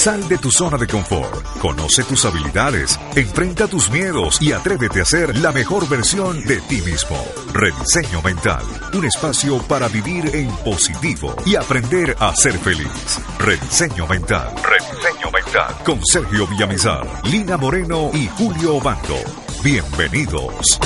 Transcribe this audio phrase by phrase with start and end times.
[0.00, 5.04] Sal de tu zona de confort, conoce tus habilidades, enfrenta tus miedos y atrévete a
[5.04, 7.22] ser la mejor versión de ti mismo.
[7.52, 8.62] Rediseño Mental,
[8.94, 13.20] un espacio para vivir en positivo y aprender a ser feliz.
[13.38, 19.18] Rediseño Mental, Rediseño Mental, con Sergio Villamizar, Lina Moreno y Julio Obando.
[19.62, 20.80] Bienvenidos.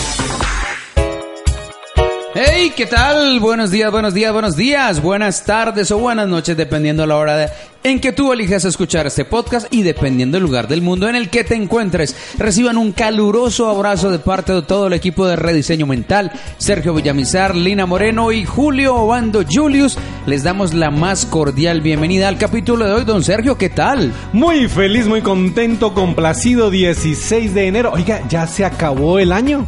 [2.37, 3.39] Hey, ¿qué tal?
[3.39, 7.53] Buenos días, buenos días, buenos días, buenas tardes o buenas noches, dependiendo la hora de,
[7.85, 11.29] en que tú elijas escuchar este podcast y dependiendo del lugar del mundo en el
[11.29, 12.17] que te encuentres.
[12.39, 17.55] Reciban un caluroso abrazo de parte de todo el equipo de Rediseño Mental, Sergio Villamizar,
[17.55, 19.99] Lina Moreno y Julio Obando Julius.
[20.25, 24.15] Les damos la más cordial bienvenida al capítulo de hoy, don Sergio, ¿qué tal?
[24.33, 27.93] Muy feliz, muy contento, complacido, 16 de enero.
[27.93, 29.67] Oiga, ya se acabó el año.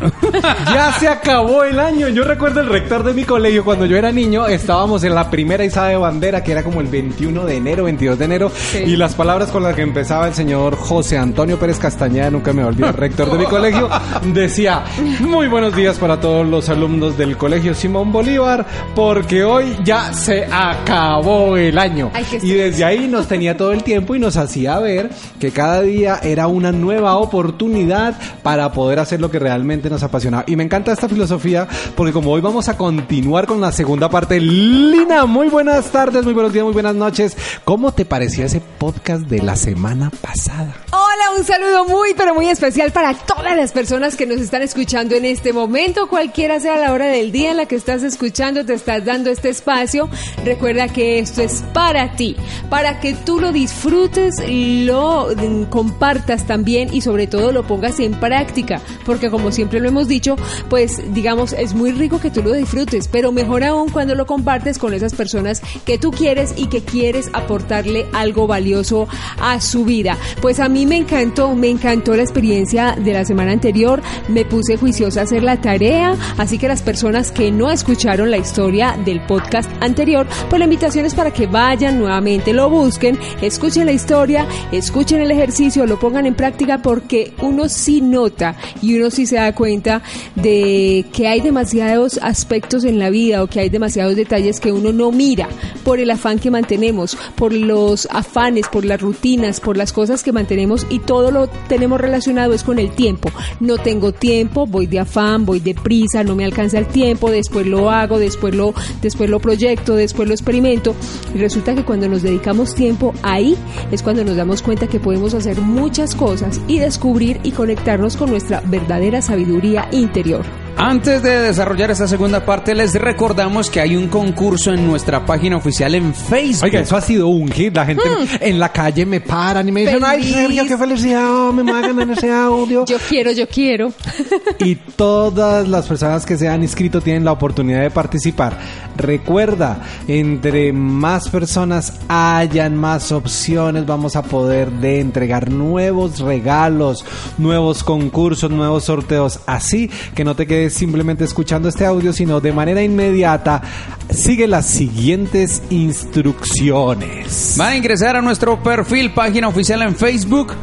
[0.64, 2.08] ya se acabó el año.
[2.08, 5.62] Yo recuerdo el rector de mi colegio cuando yo era niño, estábamos en la primera
[5.62, 8.52] izada de bandera, que era como el 21 de enero, 22 de enero,
[8.84, 12.64] y las palabras con las que empezaba el señor José Antonio Pérez Castañeda, nunca me
[12.64, 13.88] olvido, rector de mi colegio,
[14.32, 14.84] decía,
[15.20, 20.44] muy buenos días para todos los alumnos del colegio Simón Bolívar, porque hoy ya se
[20.44, 22.10] acabó el año.
[22.12, 25.82] Ay, y desde ahí nos tenía todo el tiempo y nos hacía ver que cada
[25.82, 30.44] día era una nueva oportunidad para poder hacer lo que realmente nos apasionaba.
[30.46, 34.40] Y me encanta esta filosofía porque como hoy vamos a continuar con la segunda parte,
[34.40, 37.36] Lina, muy buenas tardes, muy buenos días, muy buenas noches.
[37.64, 40.74] ¿Cómo te pareció ese podcast de la semana pasada?
[40.92, 45.14] Hola, un saludo muy, pero muy especial para todas las personas que nos están escuchando
[45.14, 48.74] en este momento, cualquiera sea la hora del día en la que estás escuchando, te
[48.74, 50.08] estás dando este espacio.
[50.44, 52.36] Recuerda que esto es para ti,
[52.68, 55.28] para que tú lo disfrutes, lo
[55.70, 60.36] compartas también y sobre todo lo pongas en práctica, porque como siempre lo hemos dicho,
[60.68, 64.78] pues digamos, es muy rico que tú lo disfrutes, pero mejor aún cuando lo compartes
[64.78, 69.08] con esas personas que tú quieres y que quieres aportarle algo valioso
[69.40, 70.16] a su vida.
[70.40, 74.76] Pues a mí me encantó, me encantó la experiencia de la semana anterior, me puse
[74.76, 79.20] juiciosa a hacer la tarea, así que las personas que no escucharon la historia del
[79.26, 84.46] podcast anterior, pues la invitación es para que vayan nuevamente, lo busquen, escuchen la historia,
[84.72, 89.36] escuchen el ejercicio, lo pongan en práctica porque uno sí nota y uno sí se
[89.36, 90.02] da cuenta
[90.34, 94.92] de que hay demasiados aspectos en la vida o que hay demasiados detalles que uno
[94.92, 95.48] no mira
[95.84, 100.32] por el afán que mantenemos, por los afanes, por las rutinas, por las cosas que
[100.32, 103.30] mantenemos y todo lo tenemos relacionado es con el tiempo.
[103.60, 107.66] No tengo tiempo, voy de afán, voy de prisa, no me alcanza el tiempo, después
[107.66, 110.94] lo hago, después lo, después lo proyecto, después lo experimento.
[111.34, 113.56] Y resulta que cuando nos dedicamos tiempo ahí
[113.90, 118.30] es cuando nos damos cuenta que podemos hacer muchas cosas y descubrir y conectarnos con
[118.30, 120.69] nuestra verdadera sabiduría interior.
[120.82, 125.58] Antes de desarrollar esta segunda parte, les recordamos que hay un concurso en nuestra página
[125.58, 126.64] oficial en Facebook.
[126.64, 127.76] Oiga, eso ha sido un hit.
[127.76, 128.02] La gente
[128.40, 130.22] en la calle me paran y me dicen, ay.
[130.22, 132.86] Sergio, qué felicidad, me mandan en ese audio.
[132.88, 133.92] Yo quiero, yo quiero.
[134.58, 138.56] y todas las personas que se han inscrito tienen la oportunidad de participar.
[138.96, 147.04] Recuerda, entre más personas hayan, más opciones, vamos a poder de entregar nuevos regalos,
[147.36, 149.40] nuevos concursos, nuevos sorteos.
[149.46, 153.62] Así que no te quedes simplemente escuchando este audio, sino de manera inmediata
[154.10, 157.54] sigue las siguientes instrucciones.
[157.58, 160.54] Van a ingresar a nuestro perfil, página oficial en Facebook,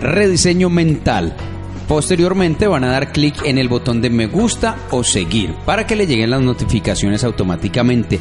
[0.00, 1.36] Rediseño Mental.
[1.86, 5.96] Posteriormente van a dar clic en el botón de me gusta o seguir para que
[5.96, 8.20] le lleguen las notificaciones automáticamente.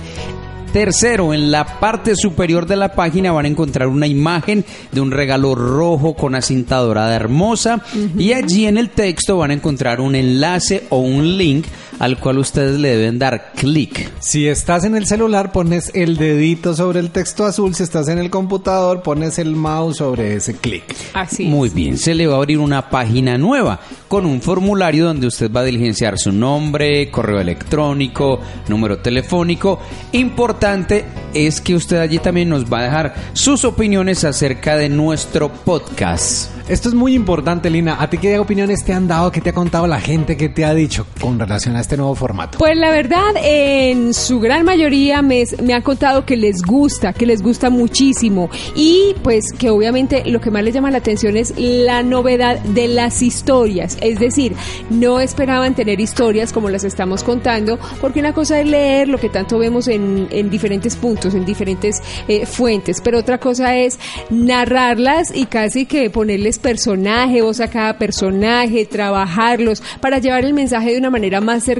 [0.72, 5.11] Tercero, en la parte superior de la página van a encontrar una imagen de un
[5.11, 7.81] regalo rojo con una cinta dorada hermosa
[8.17, 11.66] y allí en el texto van a encontrar un enlace o un link
[12.00, 14.12] al cual ustedes le deben dar clic.
[14.19, 17.75] Si estás en el celular, pones el dedito sobre el texto azul.
[17.75, 20.84] Si estás en el computador, pones el mouse sobre ese clic.
[21.13, 21.46] Así.
[21.46, 25.52] Muy bien, se le va a abrir una página nueva con un formulario donde usted
[25.52, 29.80] va a diligenciar su nombre, correo electrónico, número telefónico.
[30.13, 35.51] Importante es que usted allí también nos va a dejar sus opiniones acerca de nuestro
[35.51, 36.51] podcast.
[36.68, 38.01] Esto es muy importante, Lina.
[38.01, 39.31] ¿A ti qué opiniones te han dado?
[39.31, 40.36] ¿Qué te ha contado la gente?
[40.36, 42.57] ¿Qué te ha dicho con relación a este nuevo formato?
[42.57, 47.42] Pues la verdad, en su gran mayoría me, han contado que les gusta, que les
[47.42, 52.04] gusta muchísimo y pues que obviamente lo que más les llama la atención es la
[52.04, 53.98] novedad de las historias.
[54.01, 54.54] Es decir,
[54.89, 59.30] no esperaban tener historias como las estamos contando, porque una cosa es leer lo que
[59.30, 63.98] tanto vemos en, en diferentes puntos, en diferentes eh, fuentes, pero otra cosa es
[64.30, 70.92] narrarlas y casi que ponerles personaje, voz a cada personaje, trabajarlos para llevar el mensaje
[70.92, 71.76] de una manera más cercana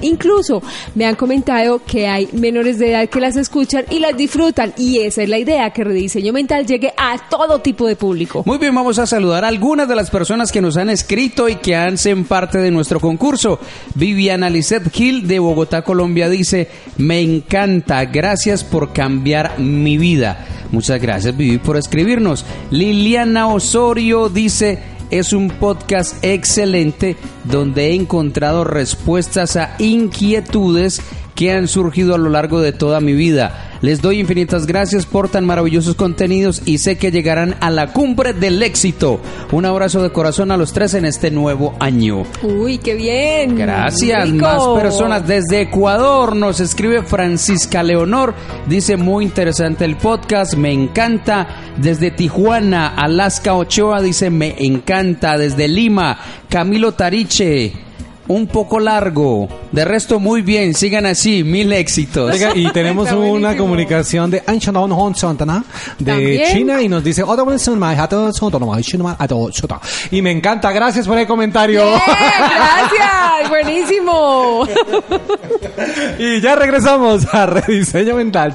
[0.00, 0.62] Incluso
[0.94, 4.72] me han comentado que hay menores de edad que las escuchan y las disfrutan.
[4.76, 8.42] Y esa es la idea, que Rediseño Mental llegue a todo tipo de público.
[8.46, 11.56] Muy bien, vamos a saludar a algunas de las personas que nos han escrito y
[11.56, 13.58] que hacen parte de nuestro concurso.
[13.94, 20.46] Viviana Lisset Gil de Bogotá, Colombia dice, me encanta, gracias por cambiar mi vida.
[20.70, 22.44] Muchas gracias, Vivi, por escribirnos.
[22.70, 31.00] Liliana Osorio dice, es un podcast excelente donde he encontrado respuestas a inquietudes
[31.38, 33.78] que han surgido a lo largo de toda mi vida.
[33.80, 38.32] Les doy infinitas gracias por tan maravillosos contenidos y sé que llegarán a la cumbre
[38.32, 39.20] del éxito.
[39.52, 42.24] Un abrazo de corazón a los tres en este nuevo año.
[42.42, 43.54] Uy, qué bien.
[43.54, 44.32] Gracias.
[44.32, 44.44] Rico.
[44.44, 48.34] Más personas desde Ecuador nos escribe Francisca Leonor.
[48.66, 51.46] Dice muy interesante el podcast, me encanta.
[51.76, 55.38] Desde Tijuana, Alaska Ochoa dice me encanta.
[55.38, 56.18] Desde Lima,
[56.48, 57.87] Camilo Tariche.
[58.28, 59.48] Un poco largo.
[59.72, 60.74] De resto, muy bien.
[60.74, 61.42] Sigan así.
[61.44, 62.30] Mil éxitos.
[62.32, 63.56] Oiga, y tenemos una buenísimo.
[63.56, 65.64] comunicación de Anshandon Honsantana
[65.98, 66.52] de ¿También?
[66.52, 67.22] China y nos dice
[70.10, 71.84] y me encanta, gracias por el comentario.
[71.84, 72.00] Bien,
[72.54, 74.66] gracias, buenísimo.
[76.18, 78.54] y ya regresamos a Rediseño Mental.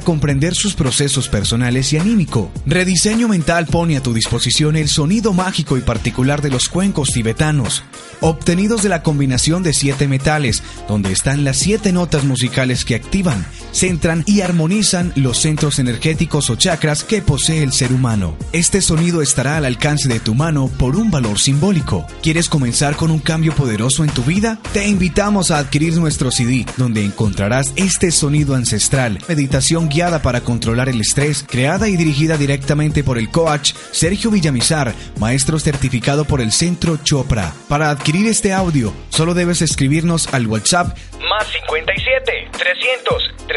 [0.00, 2.50] comprender sus procesos personales y anímico.
[2.66, 7.82] Rediseño Mental pone a tu disposición el sonido mágico y particular de los cuencos tibetanos,
[8.20, 13.46] obtenidos de la combinación de siete metales, donde están las siete notas musicales que activan,
[13.72, 18.36] centran y armonizan los centros energéticos o chakras que posee el ser humano.
[18.52, 22.06] Este sonido estará al alcance de tu mano por un valor simbólico.
[22.22, 24.58] ¿Quieres comenzar con un cambio poderoso en tu vida?
[24.72, 30.88] Te invitamos a adquirir nuestro CD, donde encontrarás este sonido ancestral, meditación guiada para controlar
[30.88, 36.52] el estrés, creada y dirigida directamente por el coach Sergio Villamizar, maestro certificado por el
[36.52, 37.52] Centro Chopra.
[37.68, 40.96] Para adquirir este audio, solo debes escribirnos al WhatsApp
[41.28, 43.32] Más 57 300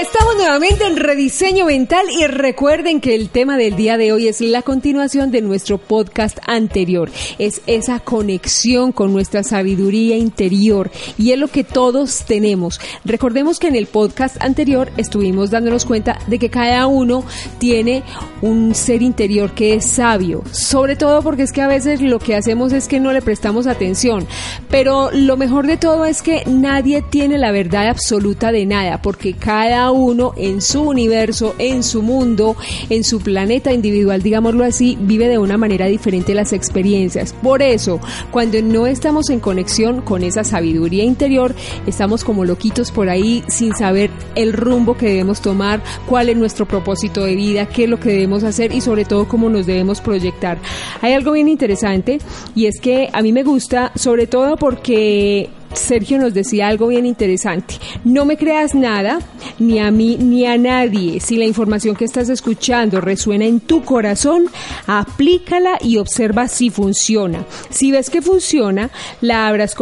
[0.00, 4.40] Estamos nuevamente en Rediseño Mental y recuerden que el tema del día de hoy es
[4.40, 7.10] la continuación de nuestro podcast anterior.
[7.40, 12.80] Es esa conexión con nuestra sabiduría interior y es lo que todos tenemos.
[13.04, 17.24] Recordemos que en el podcast anterior estuvimos dándonos cuenta de que cada uno
[17.58, 18.04] tiene
[18.40, 20.44] un ser interior que es sabio.
[20.52, 23.66] Sobre todo porque es que a veces lo que hacemos es que no le prestamos
[23.66, 24.28] atención.
[24.70, 29.34] Pero lo mejor de todo es que nadie tiene la verdad absoluta de nada porque
[29.34, 32.56] cada uno en su universo, en su mundo,
[32.90, 37.34] en su planeta individual, digámoslo así, vive de una manera diferente las experiencias.
[37.42, 41.54] Por eso, cuando no estamos en conexión con esa sabiduría interior,
[41.86, 46.66] estamos como loquitos por ahí sin saber el rumbo que debemos tomar, cuál es nuestro
[46.66, 50.00] propósito de vida, qué es lo que debemos hacer y sobre todo cómo nos debemos
[50.00, 50.58] proyectar.
[51.00, 52.18] Hay algo bien interesante
[52.54, 57.06] y es que a mí me gusta sobre todo porque Sergio nos decía algo bien
[57.06, 57.74] interesante.
[58.04, 59.18] No me creas nada,
[59.58, 61.20] ni a mí ni a nadie.
[61.20, 64.46] Si la información que estás escuchando resuena en tu corazón,
[64.86, 67.44] aplícala y observa si funciona.
[67.70, 69.76] Si ves que funciona, la habrás,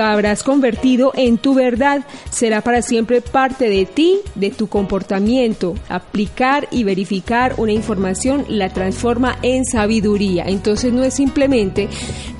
[0.00, 2.04] habrás convertido en tu verdad.
[2.30, 5.74] Será para siempre parte de ti, de tu comportamiento.
[5.88, 10.44] Aplicar y verificar una información la transforma en sabiduría.
[10.46, 11.88] Entonces no es simplemente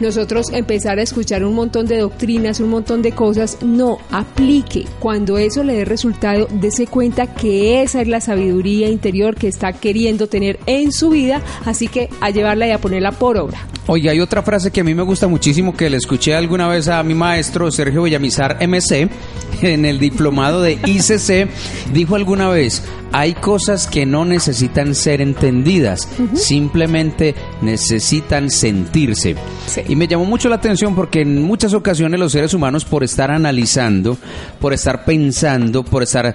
[0.01, 3.59] nosotros empezar a escuchar un montón de doctrinas, un montón de cosas.
[3.63, 4.87] No, aplique.
[5.01, 9.73] Cuando eso le dé resultado, dése cuenta que esa es la sabiduría interior que está
[9.73, 11.43] queriendo tener en su vida.
[11.65, 13.67] Así que a llevarla y a ponerla por obra.
[13.89, 16.87] Oiga, hay otra frase que a mí me gusta muchísimo que le escuché alguna vez
[16.87, 19.11] a mi maestro Sergio Villamizar MC
[19.63, 21.49] en el diplomado de ICC.
[21.93, 29.35] Dijo alguna vez, hay cosas que no necesitan ser entendidas, simplemente necesitan sentirse.
[29.67, 29.83] Sí.
[29.89, 33.33] Y me llamó mucho la atención porque en muchas ocasiones los seres humanos por estar
[33.33, 34.17] analizando,
[34.61, 36.35] por estar pensando, por estar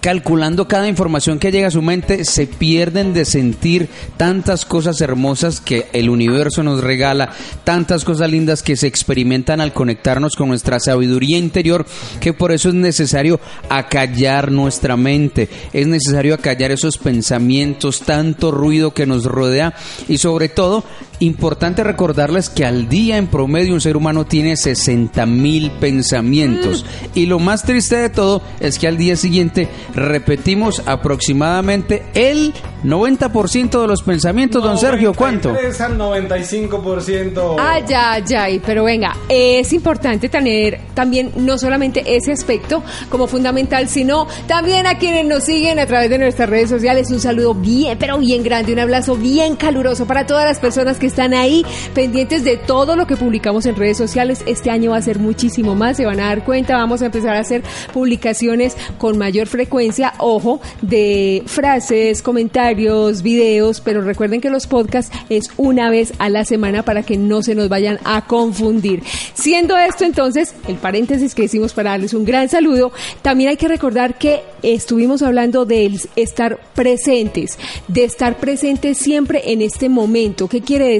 [0.00, 5.60] calculando cada información que llega a su mente, se pierden de sentir tantas cosas hermosas
[5.60, 7.30] que el universo nos regala,
[7.64, 11.86] tantas cosas lindas que se experimentan al conectarnos con nuestra sabiduría interior,
[12.20, 18.94] que por eso es necesario acallar nuestra mente, es necesario acallar esos pensamientos, tanto ruido
[18.94, 19.74] que nos rodea
[20.08, 20.84] y sobre todo
[21.20, 26.86] Importante recordarles que al día en promedio un ser humano tiene 60 mil pensamientos.
[27.14, 33.80] Y lo más triste de todo es que al día siguiente repetimos aproximadamente el 90%
[33.80, 34.62] de los pensamientos.
[34.62, 35.48] Don Sergio, ¿cuánto?
[35.48, 37.56] 93 al 95%.
[37.58, 43.88] Ay, ay, ay, pero venga, es importante tener también no solamente ese aspecto como fundamental,
[43.88, 47.10] sino también a quienes nos siguen a través de nuestras redes sociales.
[47.10, 51.07] Un saludo bien, pero bien grande, un abrazo bien caluroso para todas las personas que
[51.08, 54.42] están ahí pendientes de todo lo que publicamos en redes sociales.
[54.46, 57.36] Este año va a ser muchísimo más, se van a dar cuenta, vamos a empezar
[57.36, 57.62] a hacer
[57.92, 65.50] publicaciones con mayor frecuencia, ojo, de frases, comentarios, videos, pero recuerden que los podcasts es
[65.56, 69.02] una vez a la semana para que no se nos vayan a confundir.
[69.34, 73.68] Siendo esto entonces el paréntesis que hicimos para darles un gran saludo, también hay que
[73.68, 80.48] recordar que estuvimos hablando del estar presentes, de estar presentes siempre en este momento.
[80.48, 80.97] ¿Qué quiere decir?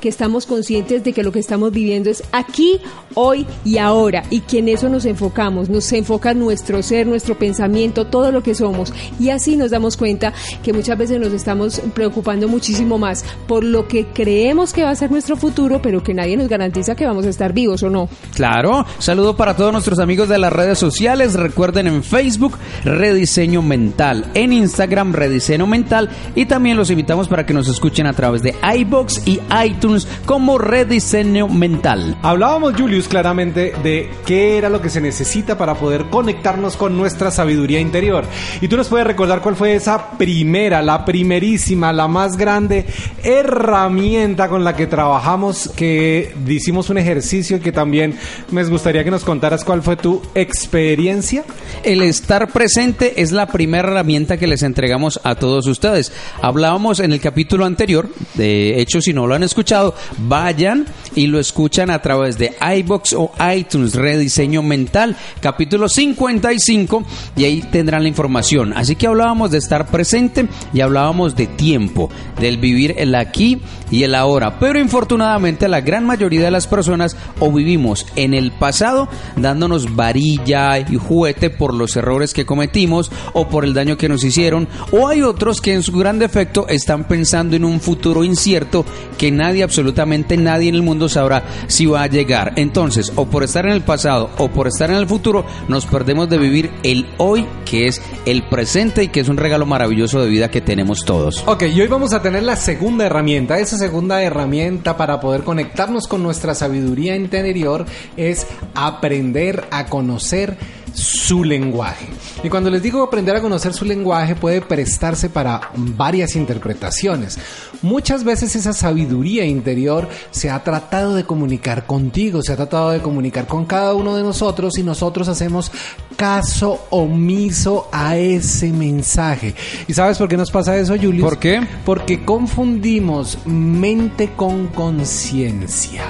[0.00, 2.80] Que estamos conscientes de que lo que estamos viviendo es aquí,
[3.14, 8.06] hoy y ahora, y que en eso nos enfocamos, nos enfoca nuestro ser, nuestro pensamiento,
[8.06, 12.48] todo lo que somos, y así nos damos cuenta que muchas veces nos estamos preocupando
[12.48, 16.36] muchísimo más por lo que creemos que va a ser nuestro futuro, pero que nadie
[16.36, 18.08] nos garantiza que vamos a estar vivos o no.
[18.34, 21.34] Claro, saludo para todos nuestros amigos de las redes sociales.
[21.34, 27.54] Recuerden en Facebook Rediseño Mental, en Instagram Rediseño Mental y también los invitamos para que
[27.54, 32.18] nos escuchen a través de iBox y iTunes como Rediseño Mental.
[32.22, 37.30] Hablábamos, Julius, claramente de qué era lo que se necesita para poder conectarnos con nuestra
[37.30, 38.24] sabiduría interior.
[38.60, 42.86] Y tú nos puedes recordar cuál fue esa primera, la primerísima, la más grande
[43.22, 48.16] herramienta con la que trabajamos, que hicimos un ejercicio y que también
[48.50, 51.44] me gustaría que nos contaras cuál fue tu experiencia.
[51.82, 56.12] El estar presente es la primera herramienta que les entregamos a todos ustedes.
[56.40, 61.38] Hablábamos en el capítulo anterior, de hecho si no lo han escuchado, vayan y lo
[61.38, 67.04] escuchan a través de iBox o iTunes, Rediseño Mental, capítulo 55,
[67.36, 68.72] y ahí tendrán la información.
[68.74, 74.02] Así que hablábamos de estar presente y hablábamos de tiempo, del vivir el aquí y
[74.02, 74.58] el ahora.
[74.58, 80.78] Pero infortunadamente la gran mayoría de las personas o vivimos en el pasado dándonos varilla
[80.78, 85.08] y juguete por los errores que cometimos o por el daño que nos hicieron, o
[85.08, 88.84] hay otros que en su gran defecto están pensando en un futuro incierto
[89.16, 92.52] que nadie, absolutamente nadie en el mundo sabrá si va a llegar.
[92.56, 96.28] Entonces, o por estar en el pasado o por estar en el futuro, nos perdemos
[96.28, 100.28] de vivir el hoy, que es el presente y que es un regalo maravilloso de
[100.28, 101.42] vida que tenemos todos.
[101.46, 103.58] Ok, y hoy vamos a tener la segunda herramienta.
[103.58, 110.56] Esa segunda herramienta para poder conectarnos con nuestra sabiduría interior es aprender a conocer
[110.96, 112.08] su lenguaje.
[112.42, 117.38] Y cuando les digo aprender a conocer su lenguaje puede prestarse para varias interpretaciones.
[117.82, 123.00] Muchas veces esa sabiduría interior se ha tratado de comunicar contigo, se ha tratado de
[123.00, 125.70] comunicar con cada uno de nosotros y nosotros hacemos
[126.16, 129.54] caso omiso a ese mensaje.
[129.86, 131.24] ¿Y sabes por qué nos pasa eso, Julius?
[131.24, 131.60] ¿Por qué?
[131.84, 136.04] Porque confundimos mente con conciencia.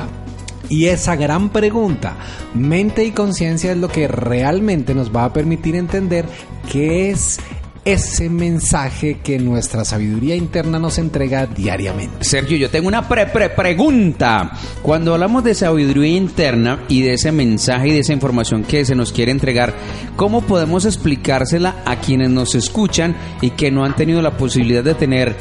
[0.68, 2.16] Y esa gran pregunta,
[2.54, 6.26] mente y conciencia, es lo que realmente nos va a permitir entender
[6.70, 7.38] qué es
[7.86, 12.24] ese mensaje que nuestra sabiduría interna nos entrega diariamente.
[12.24, 14.50] Sergio, yo tengo una pre pre pregunta.
[14.82, 18.96] Cuando hablamos de sabiduría interna y de ese mensaje y de esa información que se
[18.96, 19.72] nos quiere entregar,
[20.16, 24.94] ¿cómo podemos explicársela a quienes nos escuchan y que no han tenido la posibilidad de
[24.94, 25.36] tener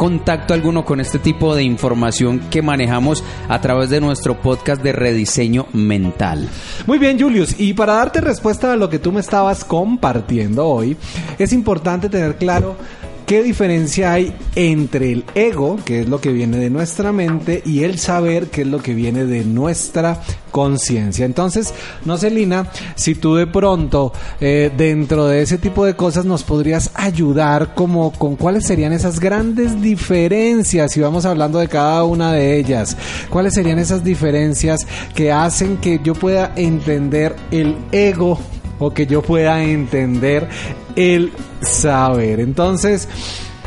[0.00, 4.92] contacto alguno con este tipo de información que manejamos a través de nuestro podcast de
[4.92, 6.48] rediseño mental?
[6.86, 7.60] Muy bien, Julius.
[7.60, 10.96] Y para darte respuesta a lo que tú me estabas compartiendo hoy,
[11.38, 12.76] es importante tener claro
[13.30, 17.84] ¿qué diferencia hay entre el ego, que es lo que viene de nuestra mente, y
[17.84, 20.20] el saber, que es lo que viene de nuestra
[20.50, 21.26] conciencia?
[21.26, 21.72] Entonces,
[22.04, 26.42] no sé, Lina, si tú de pronto eh, dentro de ese tipo de cosas nos
[26.42, 32.32] podrías ayudar como con cuáles serían esas grandes diferencias, si vamos hablando de cada una
[32.32, 32.96] de ellas,
[33.28, 38.40] cuáles serían esas diferencias que hacen que yo pueda entender el ego
[38.80, 40.48] o que yo pueda entender
[40.96, 42.40] el saber.
[42.40, 43.08] Entonces,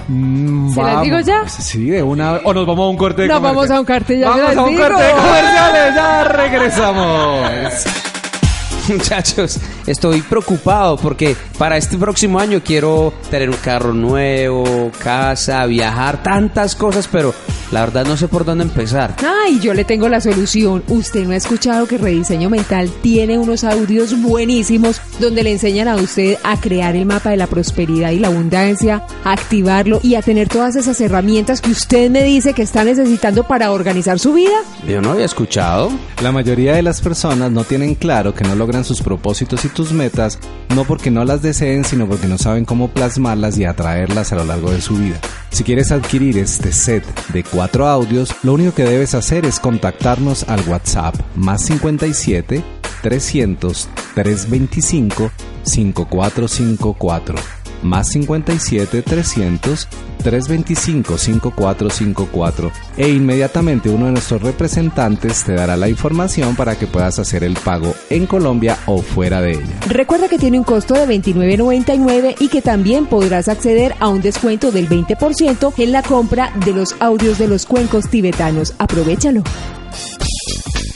[0.09, 1.47] mm, ¿Se las digo ya?
[1.47, 3.55] Sí, de una O nos vamos a un corte de No, comercial.
[3.55, 4.83] vamos a un corte, ya Vamos a un digo.
[4.83, 7.83] corte de comerciales, ya regresamos.
[8.89, 16.21] Muchachos, estoy preocupado porque para este próximo año quiero tener un carro nuevo, casa, viajar,
[16.21, 17.33] tantas cosas, pero
[17.73, 19.15] la verdad no sé por dónde empezar.
[19.25, 20.83] Ay, yo le tengo la solución.
[20.87, 25.95] Usted no ha escuchado que Rediseño Mental tiene unos audios buenísimos donde le enseñan a
[25.95, 30.21] usted a crear el mapa de la prosperidad y la abundancia, a activarlo y a
[30.21, 34.53] tener todas esas herramientas que usted me dice que está necesitando para organizar su vida.
[34.87, 35.89] Yo no había escuchado.
[36.21, 39.91] La mayoría de las personas no tienen claro que no logran sus propósitos y tus
[39.93, 40.37] metas,
[40.75, 44.45] no porque no las deseen, sino porque no saben cómo plasmarlas y atraerlas a lo
[44.45, 45.19] largo de su vida.
[45.53, 50.49] Si quieres adquirir este set de cuatro audios, lo único que debes hacer es contactarnos
[50.49, 52.63] al WhatsApp más 57
[53.03, 55.31] 300 325
[55.61, 59.87] 5454 más 57 300
[60.23, 67.19] 325 5454 e inmediatamente uno de nuestros representantes te dará la información para que puedas
[67.19, 69.79] hacer el pago en Colombia o fuera de ella.
[69.89, 74.71] Recuerda que tiene un costo de $29.99 y que también podrás acceder a un descuento
[74.71, 78.73] del 20% en la compra de los audios de los cuencos tibetanos.
[78.79, 79.43] Aprovechalo.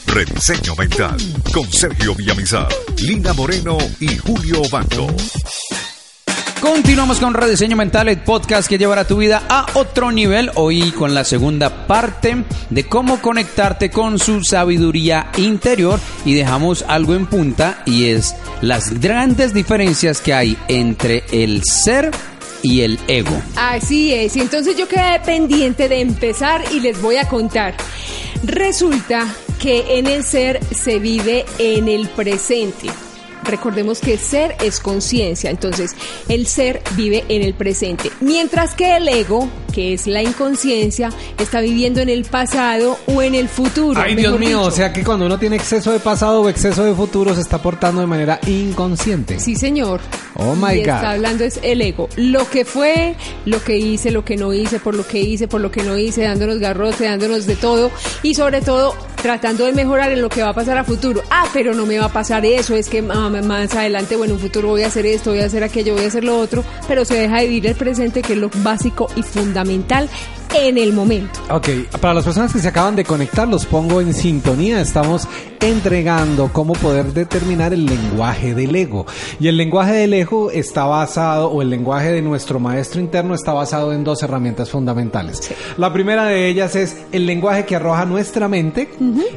[0.08, 1.18] Rediseño Mental
[1.54, 2.70] con Sergio Villamizar,
[3.04, 5.08] Lina Moreno y Julio Banco.
[6.62, 10.50] Continuamos con Rediseño Mental, el podcast que llevará tu vida a otro nivel.
[10.56, 16.00] Hoy con la segunda parte de cómo conectarte con su sabiduría interior.
[16.26, 22.10] Y dejamos algo en punta y es las grandes diferencias que hay entre el ser
[22.64, 23.40] y el ego.
[23.56, 27.76] Así es, y entonces yo quedé pendiente de empezar y les voy a contar.
[28.44, 29.28] Resulta
[29.62, 32.88] que en el ser se vive en el presente.
[33.48, 35.96] Recordemos que ser es conciencia, entonces
[36.28, 41.62] el ser vive en el presente, mientras que el ego, que es la inconsciencia, está
[41.62, 44.02] viviendo en el pasado o en el futuro.
[44.02, 44.62] Ay, Dios mío, dicho.
[44.64, 47.62] o sea que cuando uno tiene exceso de pasado o exceso de futuro se está
[47.62, 49.40] portando de manera inconsciente.
[49.40, 50.02] Sí, señor.
[50.36, 50.90] Oh, my y God.
[50.90, 52.10] Está hablando es el ego.
[52.16, 55.62] Lo que fue, lo que hice, lo que no hice, por lo que hice, por
[55.62, 57.92] lo que no hice, dándonos garrote, dándonos de todo
[58.24, 58.94] y sobre todo
[59.28, 61.22] tratando de mejorar en lo que va a pasar a futuro.
[61.30, 64.40] Ah, pero no me va a pasar eso, es que ah, más adelante, bueno, en
[64.40, 67.04] futuro voy a hacer esto, voy a hacer aquello, voy a hacer lo otro, pero
[67.04, 70.10] se deja de vivir el presente que es lo básico y fundamental
[70.54, 71.42] en el momento.
[71.50, 71.68] Ok,
[72.00, 74.80] para las personas que se acaban de conectar, los pongo en sintonía.
[74.80, 75.28] Estamos
[75.60, 79.06] entregando cómo poder determinar el lenguaje del ego.
[79.40, 83.54] Y el lenguaje del ego está basado, o el lenguaje de nuestro maestro interno está
[83.54, 85.52] basado en dos herramientas fundamentales.
[85.78, 88.90] La primera de ellas es el lenguaje que arroja nuestra mente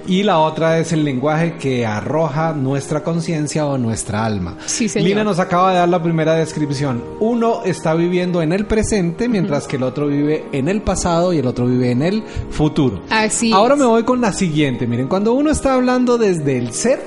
[0.07, 4.57] y la otra es el lenguaje que arroja nuestra conciencia o nuestra alma.
[4.67, 5.09] Sí, señor.
[5.09, 7.03] Lina nos acaba de dar la primera descripción.
[7.21, 11.39] Uno está viviendo en el presente, mientras que el otro vive en el pasado y
[11.39, 13.03] el otro vive en el futuro.
[13.11, 13.81] Así Ahora es.
[13.81, 14.87] me voy con la siguiente.
[14.87, 17.01] Miren, cuando uno está hablando desde el ser,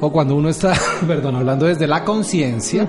[0.00, 0.74] o cuando uno está,
[1.06, 2.88] perdón, hablando desde la conciencia,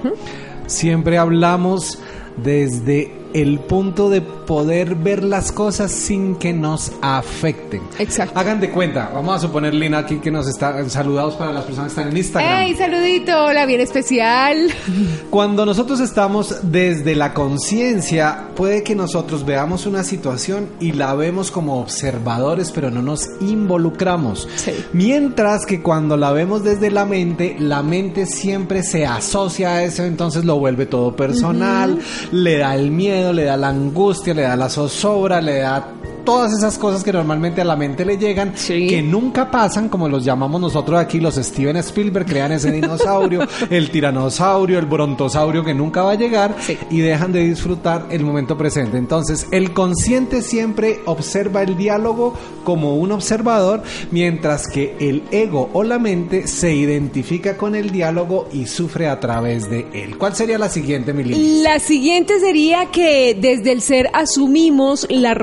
[0.65, 1.99] siempre hablamos
[2.37, 7.81] desde el punto de poder ver las cosas sin que nos afecten.
[7.99, 8.39] Exacto.
[8.39, 11.93] Hagan de cuenta, vamos a suponer, Lina, aquí que nos está saludados para las personas
[11.93, 12.61] que están en Instagram.
[12.61, 13.45] ¡Ey, saludito!
[13.45, 14.69] Hola, bien especial.
[15.29, 21.51] Cuando nosotros estamos desde la conciencia, puede que nosotros veamos una situación y la vemos
[21.51, 24.47] como observadores, pero no nos involucramos.
[24.55, 24.71] Sí.
[24.93, 30.03] Mientras que cuando la vemos desde la mente, la mente siempre se asocia a eso,
[30.03, 31.99] entonces lo vuelve todo personal,
[32.31, 35.83] le da el miedo, le da la angustia, le da la zozobra, le da
[36.27, 38.87] todas esas cosas que normalmente a la mente le llegan, Sí.
[38.87, 43.89] que nunca pasan, como los llamamos nosotros aquí, los Steven Spielberg, crean ese dinosaurio, el
[43.91, 46.77] tiranosaurio, el brontosaurio que nunca va a llegar Sí.
[46.89, 48.97] y dejan de disfrutar el momento presente.
[48.97, 52.33] Entonces, el consciente siempre observa el diálogo
[52.65, 58.49] como un observador, mientras que el ego o la mente se identifica con el diálogo
[58.51, 60.17] y sufre a través de él.
[60.17, 61.61] ¿Cuál sería la siguiente, Milly?
[61.61, 65.37] La siguiente sería que desde el ser asumimos las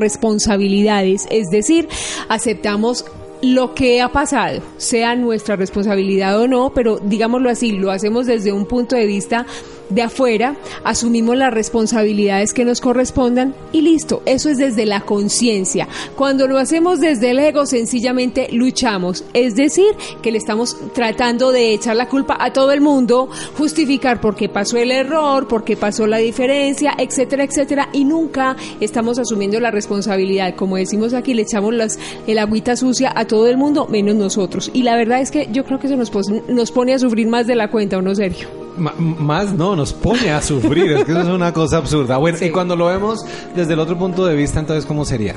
[0.83, 1.89] es decir,
[2.29, 3.05] aceptamos
[3.43, 8.53] lo que ha pasado, sea nuestra responsabilidad o no, pero digámoslo así, lo hacemos desde
[8.53, 9.47] un punto de vista
[9.91, 14.23] de afuera, asumimos las responsabilidades que nos correspondan y listo.
[14.27, 15.89] Eso es desde la conciencia.
[16.17, 19.25] Cuando lo hacemos desde el ego, sencillamente luchamos.
[19.35, 24.21] Es decir, que le estamos tratando de echar la culpa a todo el mundo, justificar
[24.21, 29.19] por qué pasó el error, por qué pasó la diferencia, etcétera, etcétera, y nunca estamos
[29.19, 30.55] asumiendo la responsabilidad.
[30.57, 34.71] Como decimos aquí, le echamos las, el agüita sucia a todo el mundo, menos nosotros.
[34.73, 37.29] Y la verdad es que yo creo que eso nos, pos- nos pone a sufrir
[37.29, 38.64] más de la cuenta, ¿o no, Sergio?
[38.77, 42.17] Más no, nos pone a sufrir, es que eso es una cosa absurda.
[42.17, 42.47] Bueno, Sí.
[42.47, 43.21] y cuando lo vemos
[43.55, 45.37] desde el otro punto de vista, entonces, ¿cómo sería?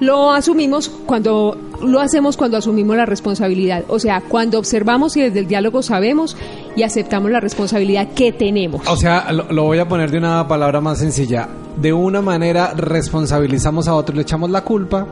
[0.00, 5.40] Lo asumimos cuando lo hacemos cuando asumimos la responsabilidad, o sea, cuando observamos y desde
[5.40, 6.36] el diálogo sabemos
[6.76, 8.86] y aceptamos la responsabilidad que tenemos.
[8.86, 11.48] O sea, lo, lo voy a poner de una palabra más sencilla.
[11.76, 15.06] De una manera responsabilizamos a otros, le echamos la culpa.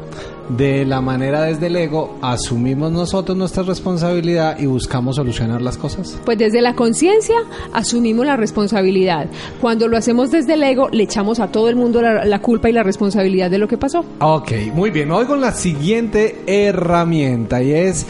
[0.49, 6.19] De la manera desde el ego, asumimos nosotros nuestra responsabilidad y buscamos solucionar las cosas.
[6.25, 7.37] Pues desde la conciencia
[7.73, 9.27] asumimos la responsabilidad.
[9.61, 12.69] Cuando lo hacemos desde el ego, le echamos a todo el mundo la, la culpa
[12.69, 14.05] y la responsabilidad de lo que pasó.
[14.21, 15.09] Ok, muy bien.
[15.09, 18.07] Voy con la siguiente herramienta y es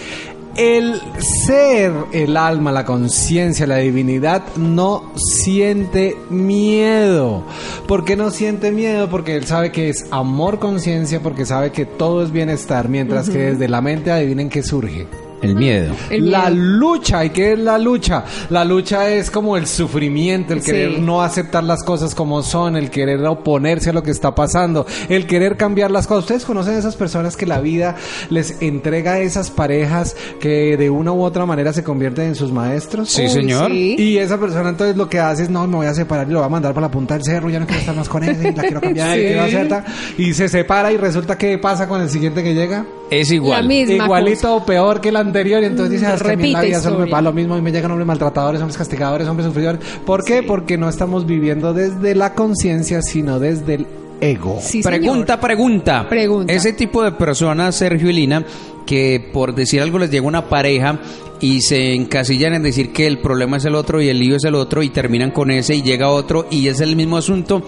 [0.56, 7.42] el ser, el alma, la conciencia, la divinidad no siente miedo.
[7.86, 9.08] ¿Por qué no siente miedo?
[9.08, 13.38] Porque él sabe que es amor, conciencia, porque sabe que todo es bienestar, mientras que
[13.38, 15.06] desde la mente adivinen qué surge.
[15.42, 15.94] El miedo.
[16.10, 18.24] El la lucha, ¿y qué es la lucha?
[18.50, 20.70] La lucha es como el sufrimiento, el Sí.
[20.72, 24.86] querer no aceptar las cosas como son, el querer oponerse a lo que está pasando,
[25.08, 26.24] el querer cambiar las cosas.
[26.24, 27.94] ¿Ustedes conocen a esas personas que la vida
[28.30, 32.50] les entrega a esas parejas que de una u otra manera se convierten en sus
[32.50, 33.10] maestros?
[33.10, 33.70] Sí, Uy, señor.
[33.70, 33.96] sí.
[33.98, 36.38] Y esa persona entonces lo que hace es, no, me voy a separar y lo
[36.38, 38.36] voy a mandar para la punta del cerro, ya no quiero estar más con él,
[38.40, 39.26] y la quiero cambiar, y Sí.
[39.28, 39.84] quiero hacer tal.
[40.16, 42.86] Y se separa y resulta que pasa con el siguiente que llega.
[43.10, 43.68] Es La igual.
[43.68, 44.52] misma Igualito cosa.
[44.54, 46.58] o peor que el anterior y entonces dices, "Ah, es que a mí en la
[46.60, 47.10] Repite vida solo me historia.
[47.12, 49.80] pasa lo mismo y me llegan hombres maltratadores, hombres castigadores, hombres sufridores.
[50.06, 50.42] ¿Por qué?
[50.42, 53.86] Porque no estamos viviendo desde la conciencia, sino desde el
[54.20, 54.58] ego.
[54.62, 56.06] Sí, pregunta, pregunta.
[56.08, 56.52] Pregunta.
[56.52, 58.44] Ese tipo de personas, Sergio y Lina,
[58.86, 61.00] que por decir algo les llega una pareja
[61.40, 64.44] y se encasillan en decir que el problema es el otro y el lío es
[64.44, 67.62] el otro y terminan con ese y llega otro y es el mismo asunto,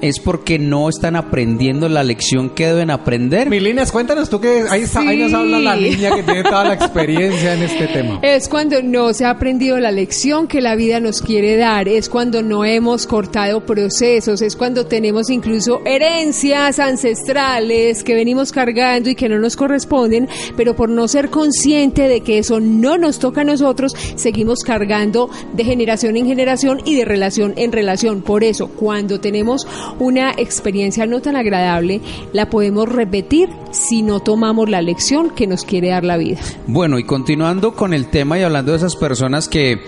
[0.00, 3.48] es porque no están aprendiendo la lección que deben aprender.
[3.48, 5.36] Milines, cuéntanos tú que ahí, está, ahí nos Sí.
[5.36, 8.18] habla la niña que tiene toda la experiencia en este tema.
[8.22, 12.08] Es cuando no se ha aprendido la lección que la vida nos quiere dar, es
[12.08, 19.14] cuando no hemos cortado procesos, es cuando tenemos incluso herencias ancestrales que venimos cargando y
[19.14, 23.40] que no nos corresponden, pero por no ser consciente de que eso no nos toca
[23.42, 28.22] a nosotros, seguimos cargando de generación en generación y de relación en relación.
[28.22, 29.66] Por eso, cuando tenemos
[29.98, 32.00] una experiencia no tan agradable,
[32.32, 36.40] la podemos repetir si no tomamos la lección que nos quiere dar la vida.
[36.66, 39.80] Bueno, y continuando con el tema y hablando de esas personas que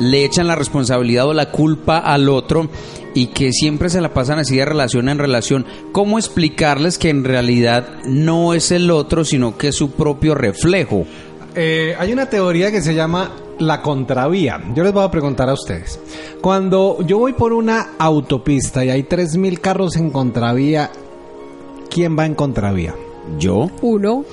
[0.00, 2.68] le echan la responsabilidad o la culpa al otro
[3.14, 7.24] y que siempre se la pasan así de relación en relación, ¿cómo explicarles que en
[7.24, 11.04] realidad no es el otro, sino que es su propio reflejo?
[11.54, 14.60] Eh, hay una teoría que se llama la contravía.
[14.74, 16.00] Yo les voy a preguntar a ustedes.
[16.40, 20.90] Cuando yo voy por una autopista y hay 3.000 carros en contravía,
[21.90, 22.94] ¿quién va en contravía?
[23.38, 23.70] ¿Yo?
[23.82, 24.24] Uno.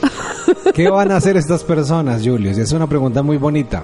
[0.73, 2.58] ¿Qué van a hacer estas personas, Julius?
[2.58, 3.84] Es una pregunta muy bonita.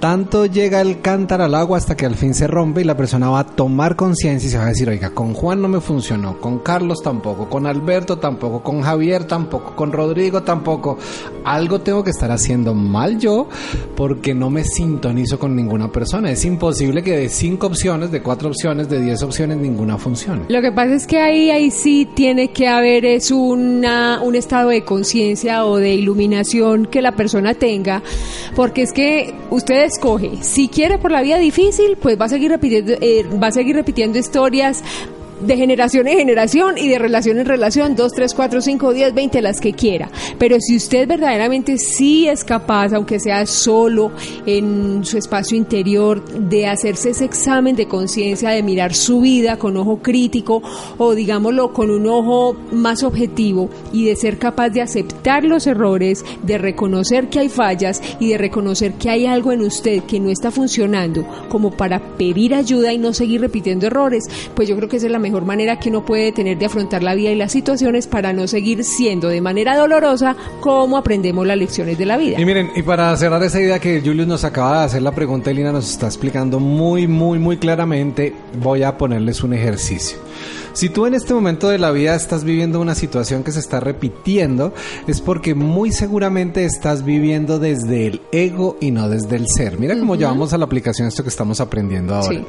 [0.00, 3.30] Tanto llega el cántaro al agua hasta que al fin se rompe y la persona
[3.30, 6.38] va a tomar conciencia y se va a decir, oiga, con Juan no me funcionó,
[6.40, 10.98] con Carlos tampoco, con Alberto tampoco, con Javier tampoco, con Rodrigo tampoco.
[11.44, 13.48] Algo tengo que estar haciendo mal yo
[13.96, 16.30] porque no me sintonizo con ninguna persona.
[16.30, 20.44] Es imposible que de cinco opciones, de cuatro opciones, de diez opciones, ninguna funcione.
[20.48, 24.68] Lo que pasa es que ahí, ahí sí tiene que haber es una, un estado
[24.70, 28.02] de conciencia o de iluminación que la persona tenga,
[28.56, 32.50] porque es que usted escoge, si quiere por la vida difícil, pues va a seguir
[32.50, 34.82] repitiendo, eh, va a seguir repitiendo historias
[35.40, 39.42] de generación en generación y de relación en relación, 2, 3, 4, 5, 10, 20,
[39.42, 40.10] las que quiera.
[40.38, 44.12] Pero si usted verdaderamente sí es capaz, aunque sea solo
[44.46, 49.76] en su espacio interior, de hacerse ese examen de conciencia, de mirar su vida con
[49.76, 50.62] ojo crítico
[50.98, 56.24] o digámoslo con un ojo más objetivo y de ser capaz de aceptar los errores,
[56.42, 60.30] de reconocer que hay fallas y de reconocer que hay algo en usted que no
[60.30, 64.24] está funcionando como para pedir ayuda y no seguir repitiendo errores,
[64.54, 67.02] pues yo creo que esa es la mejor manera que uno puede tener de afrontar
[67.02, 71.58] la vida y las situaciones para no seguir siendo de manera dolorosa como aprendemos las
[71.58, 72.40] lecciones de la vida.
[72.40, 75.50] Y miren, y para cerrar esa idea que Julius nos acaba de hacer la pregunta,
[75.50, 80.16] y Lina nos está explicando muy, muy, muy claramente, voy a ponerles un ejercicio.
[80.72, 83.80] Si tú en este momento de la vida estás viviendo una situación que se está
[83.80, 84.72] repitiendo,
[85.06, 89.78] es porque muy seguramente estás viviendo desde el ego y no desde el ser.
[89.78, 92.28] Mira cómo llevamos a la aplicación esto que estamos aprendiendo ahora.
[92.28, 92.46] Sí.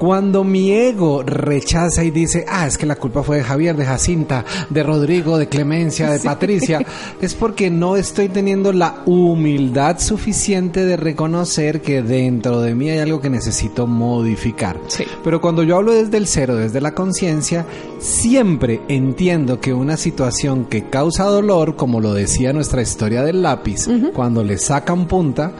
[0.00, 3.84] Cuando mi ego rechaza y dice, ah, es que la culpa fue de Javier, de
[3.84, 6.80] Jacinta, de Rodrigo, de Clemencia, de Patricia,
[7.20, 13.00] es porque no estoy teniendo la humildad suficiente de reconocer que dentro de mí hay
[13.00, 14.80] algo que necesito modificar.
[14.86, 15.04] Sí.
[15.22, 17.66] Pero cuando yo hablo desde el cero, desde la conciencia,
[17.98, 23.86] siempre entiendo que una situación que causa dolor, como lo decía nuestra historia del lápiz,
[24.14, 25.52] cuando le sacan punta,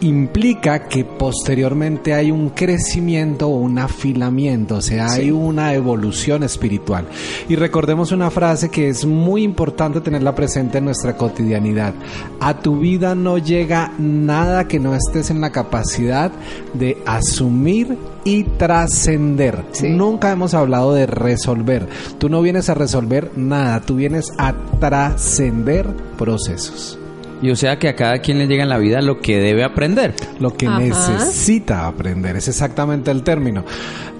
[0.00, 7.06] implica que posteriormente hay un crecimiento o un afilamiento, o sea, hay una evolución espiritual.
[7.48, 11.94] Y recordemos una frase que es muy importante tenerla presente en nuestra cotidianidad.
[12.40, 16.30] A tu vida no llega nada que no estés en la capacidad
[16.74, 19.64] de asumir y trascender.
[19.72, 19.88] Sí.
[19.90, 21.88] Nunca hemos hablado de resolver.
[22.18, 26.98] Tú no vienes a resolver nada, tú vienes a trascender procesos.
[27.42, 29.64] Y o sea que a cada quien le llega en la vida lo que debe
[29.64, 30.14] aprender.
[30.40, 30.78] lo que Ajá.
[30.80, 33.64] necesita aprender, es exactamente el término.